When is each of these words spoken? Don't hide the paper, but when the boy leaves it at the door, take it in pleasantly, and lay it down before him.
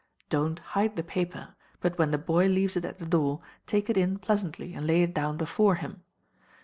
Don't 0.31 0.57
hide 0.57 0.95
the 0.95 1.03
paper, 1.03 1.49
but 1.79 1.99
when 1.99 2.09
the 2.09 2.17
boy 2.17 2.47
leaves 2.47 2.75
it 2.75 2.85
at 2.85 2.97
the 2.97 3.05
door, 3.05 3.39
take 3.67 3.87
it 3.87 3.97
in 3.97 4.17
pleasantly, 4.17 4.73
and 4.73 4.87
lay 4.87 5.03
it 5.03 5.13
down 5.13 5.37
before 5.37 5.75
him. 5.75 6.01